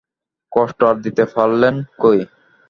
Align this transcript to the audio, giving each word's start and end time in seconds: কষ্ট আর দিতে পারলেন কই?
কষ্ট 0.51 0.79
আর 0.89 0.95
দিতে 1.05 1.23
পারলেন 1.33 1.75
কই? 2.01 2.19